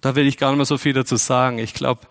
[0.02, 1.60] Da will ich gar nicht mehr so viel dazu sagen.
[1.60, 2.02] Ich glaube,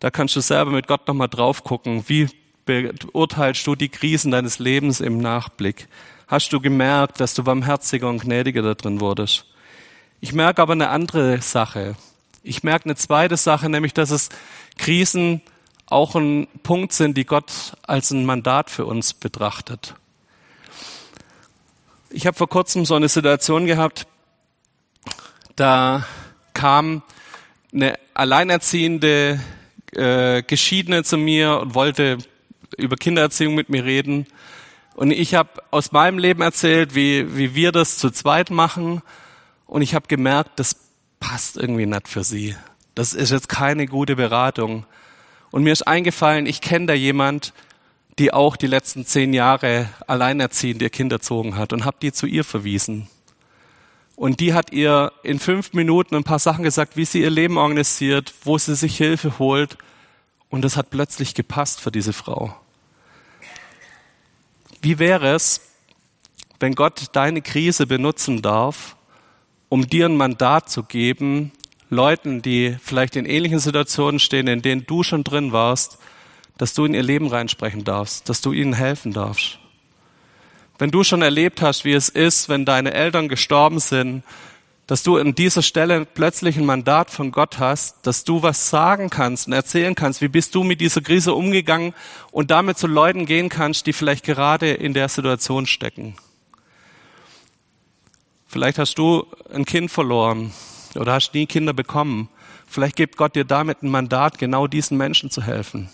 [0.00, 2.04] da kannst du selber mit Gott nochmal drauf gucken.
[2.06, 2.28] Wie
[2.64, 5.88] beurteilst du die Krisen deines Lebens im Nachblick?
[6.26, 9.46] Hast du gemerkt, dass du barmherziger und gnädiger da drin wurdest?
[10.20, 11.94] Ich merke aber eine andere Sache.
[12.42, 14.30] Ich merke eine zweite Sache, nämlich, dass es
[14.78, 15.42] Krisen
[15.86, 19.94] auch ein Punkt sind, die Gott als ein Mandat für uns betrachtet.
[22.10, 24.06] Ich habe vor kurzem so eine Situation gehabt,
[25.54, 26.06] da
[26.54, 27.02] kam
[27.72, 29.40] eine alleinerziehende
[29.92, 32.18] äh, Geschiedene zu mir und wollte
[32.76, 34.26] über Kindererziehung mit mir reden.
[34.94, 39.02] Und ich habe aus meinem Leben erzählt, wie, wie wir das zu zweit machen.
[39.66, 40.76] Und ich habe gemerkt, das
[41.20, 42.56] passt irgendwie nicht für sie.
[42.94, 44.86] Das ist jetzt keine gute Beratung.
[45.50, 47.52] Und mir ist eingefallen, ich kenne da jemand,
[48.18, 52.26] die auch die letzten zehn Jahre alleinerziehend ihr Kind erzogen hat und habe die zu
[52.26, 53.08] ihr verwiesen.
[54.16, 57.58] Und die hat ihr in fünf Minuten ein paar Sachen gesagt, wie sie ihr Leben
[57.58, 59.76] organisiert, wo sie sich Hilfe holt.
[60.48, 62.56] Und das hat plötzlich gepasst für diese Frau.
[64.80, 65.60] Wie wäre es,
[66.60, 68.96] wenn Gott deine Krise benutzen darf,
[69.68, 71.52] um dir ein Mandat zu geben,
[71.88, 75.98] Leuten, die vielleicht in ähnlichen Situationen stehen, in denen du schon drin warst,
[76.58, 79.58] dass du in ihr Leben reinsprechen darfst, dass du ihnen helfen darfst.
[80.78, 84.24] Wenn du schon erlebt hast, wie es ist, wenn deine Eltern gestorben sind,
[84.86, 89.10] dass du an dieser Stelle plötzlich ein Mandat von Gott hast, dass du was sagen
[89.10, 91.92] kannst und erzählen kannst, wie bist du mit dieser Krise umgegangen
[92.30, 96.16] und damit zu Leuten gehen kannst, die vielleicht gerade in der Situation stecken.
[98.46, 100.52] Vielleicht hast du ein Kind verloren
[100.98, 102.28] oder hast nie Kinder bekommen.
[102.66, 105.88] Vielleicht gibt Gott dir damit ein Mandat, genau diesen Menschen zu helfen.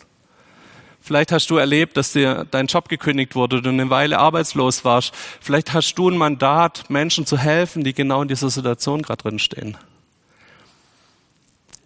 [1.01, 5.13] Vielleicht hast du erlebt, dass dir dein Job gekündigt wurde, du eine Weile arbeitslos warst.
[5.41, 9.41] Vielleicht hast du ein Mandat, Menschen zu helfen, die genau in dieser Situation gerade drin
[9.41, 9.77] stehen.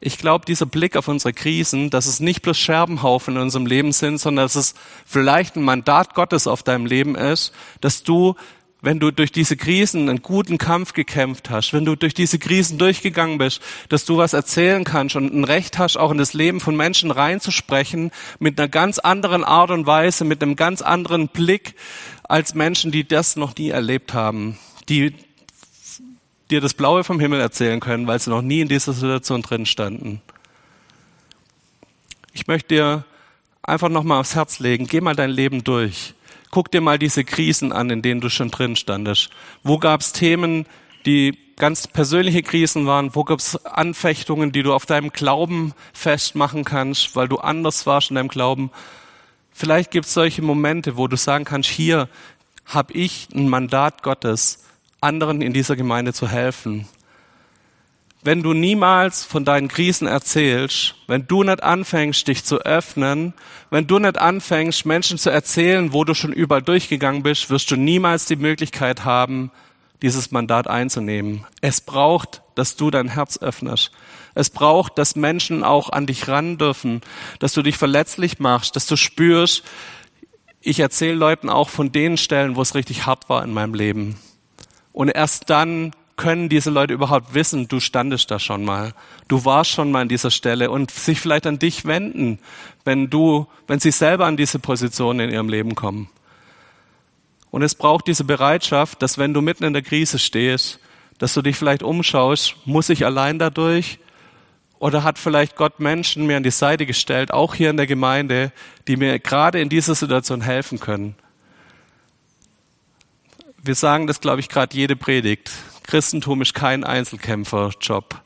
[0.00, 3.92] Ich glaube, dieser Blick auf unsere Krisen, dass es nicht bloß Scherbenhaufen in unserem Leben
[3.92, 4.74] sind, sondern dass es
[5.07, 8.37] vielleicht ein Mandat Gottes auf deinem Leben ist, dass du
[8.87, 12.79] wenn du durch diese Krisen einen guten Kampf gekämpft hast, wenn du durch diese Krisen
[12.79, 16.61] durchgegangen bist, dass du was erzählen kannst und ein Recht hast, auch in das Leben
[16.61, 21.75] von Menschen reinzusprechen, mit einer ganz anderen Art und Weise, mit einem ganz anderen Blick
[22.22, 24.57] als Menschen, die das noch nie erlebt haben,
[24.88, 25.14] die
[26.53, 29.66] dir das Blaue vom Himmel erzählen können, weil sie noch nie in dieser Situation drin
[29.66, 30.22] standen.
[32.33, 33.05] Ich möchte dir
[33.64, 36.14] einfach nochmal aufs Herz legen, geh mal dein Leben durch.
[36.51, 39.31] Guck dir mal diese Krisen an, in denen du schon drin standest.
[39.63, 40.67] Wo gab es Themen,
[41.05, 43.15] die ganz persönliche Krisen waren?
[43.15, 48.11] Wo gab es Anfechtungen, die du auf deinem Glauben festmachen kannst, weil du anders warst
[48.11, 48.71] in deinem Glauben?
[49.53, 52.09] Vielleicht gibt es solche Momente, wo du sagen kannst, hier
[52.67, 54.65] habe ich ein Mandat Gottes,
[55.01, 56.87] anderen in dieser Gemeinde zu helfen
[58.27, 63.33] wenn du niemals von deinen Krisen erzählst, wenn du nicht anfängst, dich zu öffnen,
[63.71, 67.77] wenn du nicht anfängst, Menschen zu erzählen, wo du schon überall durchgegangen bist, wirst du
[67.77, 69.53] niemals die Möglichkeit haben,
[70.03, 71.47] dieses Mandat einzunehmen.
[71.61, 73.93] Es braucht, dass du dein Herz öffnest.
[74.35, 77.03] Es braucht, dass Menschen auch an dich ran dürfen,
[77.39, 79.62] dass du dich verletzlich machst, dass du spürst,
[80.61, 84.19] ich erzähle Leuten auch von den Stellen, wo es richtig hart war in meinem Leben.
[84.93, 88.94] Und erst dann können diese Leute überhaupt wissen, du standest da schon mal,
[89.29, 92.38] du warst schon mal an dieser Stelle und sich vielleicht an dich wenden,
[92.85, 96.09] wenn du, wenn sie selber an diese Position in ihrem Leben kommen.
[97.50, 100.79] Und es braucht diese Bereitschaft, dass wenn du mitten in der Krise stehst,
[101.18, 103.98] dass du dich vielleicht umschaust, muss ich allein dadurch?
[104.79, 108.52] Oder hat vielleicht Gott Menschen mir an die Seite gestellt, auch hier in der Gemeinde,
[108.88, 111.14] die mir gerade in dieser Situation helfen können?
[113.62, 115.50] Wir sagen das, glaube ich, gerade jede Predigt.
[115.87, 118.20] Christentum ist kein Einzelkämpferjob.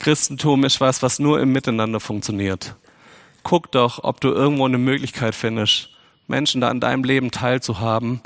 [0.00, 2.76] Christentum ist was, was nur im Miteinander funktioniert.
[3.42, 5.90] Guck doch, ob du irgendwo eine Möglichkeit findest,
[6.26, 8.20] Menschen da an deinem Leben teilzuhaben.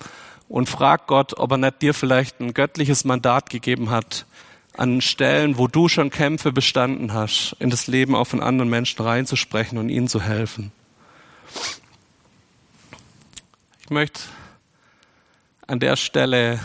[0.48, 4.24] Und frag Gott, ob er nicht dir vielleicht ein göttliches Mandat gegeben hat,
[4.76, 9.02] an Stellen, wo du schon Kämpfe bestanden hast, in das Leben auch von anderen Menschen
[9.02, 10.72] reinzusprechen und ihnen zu helfen.
[13.82, 14.22] Ich möchte
[15.66, 16.60] an der Stelle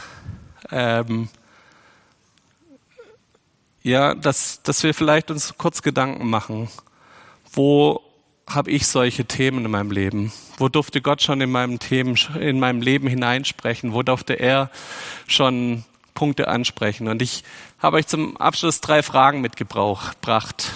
[0.71, 1.27] ähm,
[3.83, 6.69] ja, dass, dass wir vielleicht uns kurz Gedanken machen,
[7.51, 8.01] wo
[8.47, 10.31] habe ich solche Themen in meinem Leben?
[10.57, 13.93] Wo durfte Gott schon in meinem Themen, in meinem Leben hineinsprechen?
[13.93, 14.69] Wo durfte er
[15.27, 17.07] schon Punkte ansprechen?
[17.07, 17.43] Und ich
[17.79, 20.71] habe euch zum Abschluss drei Fragen mitgebracht.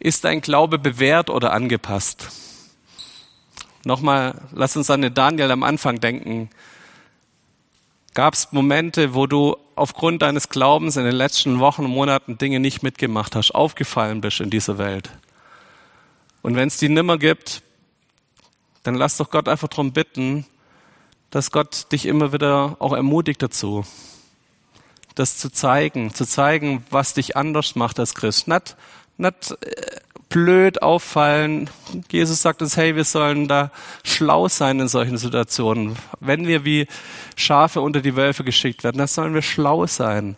[0.00, 2.28] Ist dein Glaube bewährt oder angepasst?
[3.84, 6.50] Nochmal, lass uns an den Daniel am Anfang denken.
[8.14, 12.60] Gab es Momente, wo du aufgrund deines Glaubens in den letzten Wochen und Monaten Dinge
[12.60, 15.10] nicht mitgemacht hast, aufgefallen bist in dieser Welt?
[16.42, 17.62] Und wenn es die nimmer gibt,
[18.82, 20.46] dann lass doch Gott einfach darum bitten,
[21.30, 23.84] dass Gott dich immer wieder auch ermutigt dazu,
[25.14, 28.48] das zu zeigen, zu zeigen, was dich anders macht als Christ.
[28.48, 28.76] Nicht,
[29.16, 29.96] nicht äh,
[30.28, 31.70] blöd auffallen.
[32.10, 33.70] Jesus sagt uns, hey, wir sollen da
[34.04, 35.96] schlau sein in solchen Situationen.
[36.20, 36.86] Wenn wir wie
[37.36, 40.36] Schafe unter die Wölfe geschickt werden, dann sollen wir schlau sein.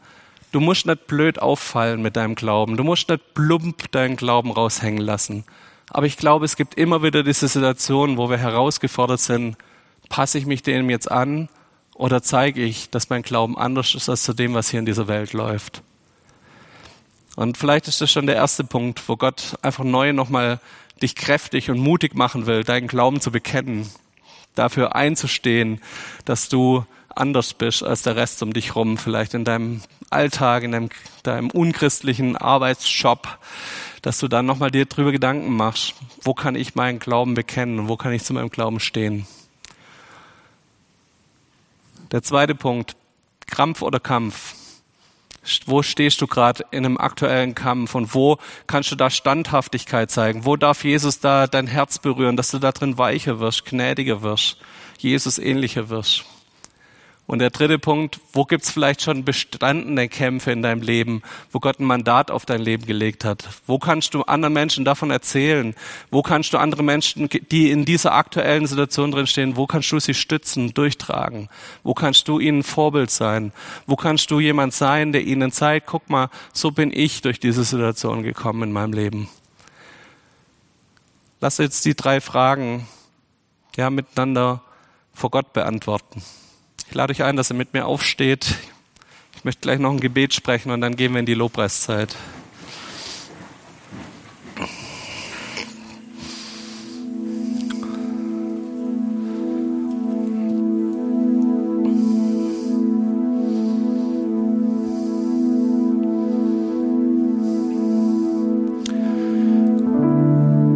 [0.53, 2.77] Du musst nicht blöd auffallen mit deinem Glauben.
[2.77, 5.45] Du musst nicht plump deinen Glauben raushängen lassen.
[5.91, 9.57] Aber ich glaube, es gibt immer wieder diese Situationen, wo wir herausgefordert sind,
[10.09, 11.49] passe ich mich dem jetzt an
[11.95, 15.09] oder zeige ich, dass mein Glauben anders ist als zu dem, was hier in dieser
[15.09, 15.83] Welt läuft.
[17.41, 20.61] Und vielleicht ist das schon der erste Punkt, wo Gott einfach neu nochmal
[21.01, 23.89] dich kräftig und mutig machen will, deinen Glauben zu bekennen,
[24.55, 25.81] dafür einzustehen,
[26.27, 30.73] dass du anders bist als der Rest um dich rum, vielleicht in deinem Alltag, in
[30.73, 30.91] deinem,
[31.23, 33.39] deinem unchristlichen Arbeitsjob,
[34.03, 37.89] dass du dann nochmal dir drüber Gedanken machst, wo kann ich meinen Glauben bekennen und
[37.89, 39.27] wo kann ich zu meinem Glauben stehen.
[42.13, 42.97] Der zweite Punkt,
[43.47, 44.60] Krampf oder Kampf.
[45.67, 50.45] Wo stehst du gerade in einem aktuellen Kampf und wo kannst du da Standhaftigkeit zeigen?
[50.45, 54.57] Wo darf Jesus da dein Herz berühren, dass du da drin weicher wirst, gnädiger wirst,
[54.99, 56.25] Jesus ähnlicher wirst?
[57.31, 61.79] Und der dritte Punkt, wo gibt's vielleicht schon bestandene Kämpfe in deinem Leben, wo Gott
[61.79, 63.49] ein Mandat auf dein Leben gelegt hat?
[63.69, 65.77] Wo kannst du anderen Menschen davon erzählen?
[66.11, 70.01] Wo kannst du andere Menschen, die in dieser aktuellen Situation drin stehen, wo kannst du
[70.01, 71.49] sie stützen, durchtragen?
[71.85, 73.53] Wo kannst du ihnen Vorbild sein?
[73.87, 77.63] Wo kannst du jemand sein, der ihnen zeigt, guck mal, so bin ich durch diese
[77.63, 79.29] Situation gekommen in meinem Leben?
[81.41, 82.89] Lass jetzt die drei Fragen
[83.77, 84.63] ja miteinander
[85.15, 86.25] vor Gott beantworten.
[86.91, 88.57] Ich lade euch ein, dass ihr mit mir aufsteht.
[89.37, 92.17] Ich möchte gleich noch ein Gebet sprechen und dann gehen wir in die Lobpreiszeit.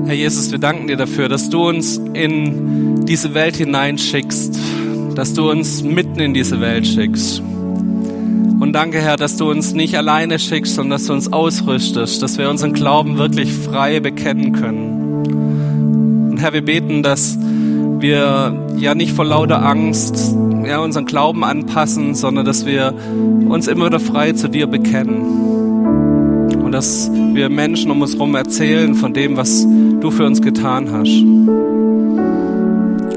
[0.06, 4.73] Herr Jesus, wir danken dir dafür, dass du uns in diese Welt hineinschickst
[5.14, 7.40] dass du uns mitten in diese Welt schickst.
[7.40, 12.38] Und danke, Herr, dass du uns nicht alleine schickst, sondern dass du uns ausrüstest, dass
[12.38, 16.30] wir unseren Glauben wirklich frei bekennen können.
[16.30, 20.34] Und Herr, wir beten, dass wir ja nicht vor lauter Angst
[20.66, 22.94] ja, unseren Glauben anpassen, sondern dass wir
[23.48, 26.54] uns immer wieder frei zu dir bekennen.
[26.62, 29.66] Und dass wir Menschen um uns herum erzählen von dem, was
[30.00, 31.73] du für uns getan hast.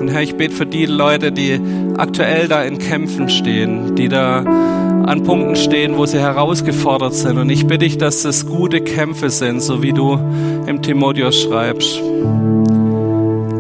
[0.08, 1.60] Und Herr, ich bete für die Leute, die
[1.98, 7.38] aktuell da in Kämpfen stehen, die da an Punkten stehen, wo sie herausgefordert sind.
[7.38, 10.18] Und ich bitte dich, dass es gute Kämpfe sind, so wie du
[10.66, 12.02] im Timotheus schreibst.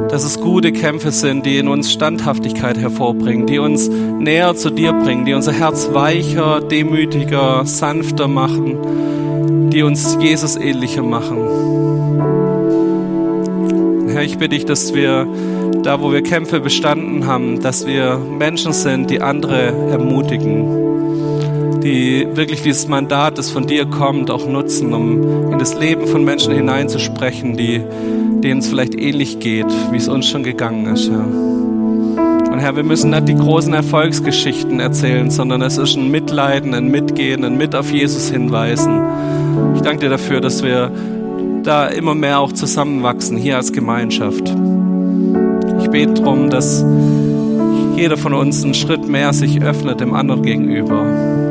[0.10, 4.94] Dass es gute Kämpfe sind, die in uns Standhaftigkeit hervorbringen, die uns näher zu dir
[4.94, 11.40] bringen, die unser Herz weicher, demütiger, sanfter machen, die uns Jesus ähnlicher machen.
[14.08, 15.28] Herr, ich bitte dich, dass wir
[15.88, 22.62] da wo wir Kämpfe bestanden haben, dass wir Menschen sind, die andere ermutigen, die wirklich
[22.62, 27.55] dieses Mandat, das von dir kommt, auch nutzen, um in das Leben von Menschen hineinzusprechen,
[27.55, 27.82] die,
[28.43, 31.07] denen es vielleicht ähnlich geht, wie es uns schon gegangen ist.
[31.07, 31.20] Ja.
[31.20, 36.89] Und Herr, wir müssen nicht die großen Erfolgsgeschichten erzählen, sondern es ist ein Mitleiden, ein
[36.89, 39.01] Mitgehen, ein Mit auf Jesus hinweisen.
[39.74, 40.91] Ich danke dir dafür, dass wir
[41.64, 44.53] da immer mehr auch zusammenwachsen, hier als Gemeinschaft.
[45.88, 46.84] Ich bete darum, dass
[47.96, 51.06] jeder von uns einen Schritt mehr sich öffnet dem anderen gegenüber.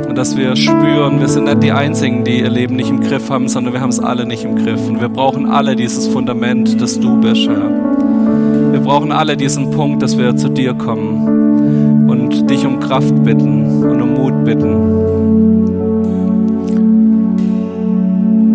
[0.06, 3.30] Und dass wir spüren, wir sind nicht die Einzigen, die ihr Leben nicht im Griff
[3.30, 4.86] haben, sondern wir haben es alle nicht im Griff.
[4.86, 8.72] Und wir brauchen alle dieses Fundament, das du bist, Herr.
[8.72, 13.84] Wir brauchen alle diesen Punkt, dass wir zu dir kommen und dich um Kraft bitten
[13.84, 15.06] und um Mut bitten.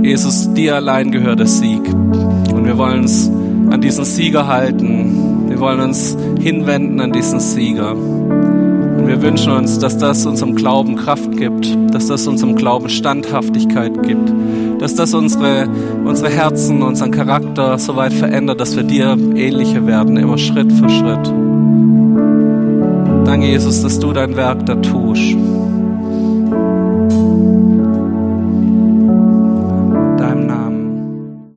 [0.03, 1.81] Jesus, dir allein gehört der Sieg.
[1.91, 3.31] Und wir wollen uns
[3.71, 5.30] an diesen Sieger halten.
[5.61, 7.91] Wir wollen uns hinwenden an diesen Sieger.
[7.91, 14.01] Und wir wünschen uns, dass das unserem Glauben Kraft gibt, dass das unserem Glauben Standhaftigkeit
[14.01, 14.33] gibt,
[14.79, 15.69] dass das unsere,
[16.03, 20.89] unsere Herzen, unseren Charakter so weit verändert, dass wir dir ähnlicher werden, immer Schritt für
[20.89, 21.31] Schritt.
[23.27, 25.35] Danke, Jesus, dass du dein Werk da tust.